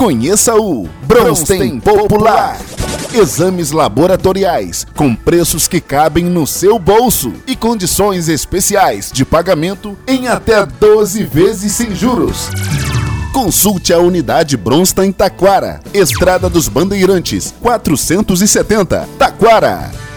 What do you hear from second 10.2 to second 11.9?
até 12 vezes